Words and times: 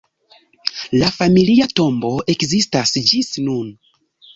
La 1.01 1.11
familia 1.19 1.69
tombo 1.83 2.13
ekzistas 2.37 2.99
ĝis 3.15 3.35
nun. 3.49 3.75